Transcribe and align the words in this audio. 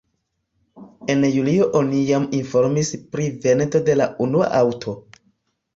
En 1.15 1.21
julio 1.35 1.67
oni 1.81 2.01
jam 2.09 2.25
informis 2.39 2.91
pri 3.13 3.29
vendo 3.45 3.87
de 3.91 4.01
la 4.03 4.13
unua 4.29 4.51
aŭto. 4.65 4.99